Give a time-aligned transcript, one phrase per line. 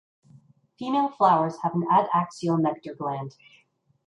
[0.79, 3.35] Female flowers have an adaxial nectar gland.